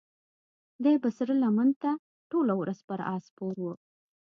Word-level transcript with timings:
دی 0.83 0.95
به 1.03 1.09
سره 1.17 1.33
لمر 1.41 1.69
ته 1.81 1.91
ټوله 2.29 2.53
ورځ 2.61 2.79
پر 2.87 2.99
آس 3.13 3.23
سپور 3.29 3.55
و. 3.61 3.65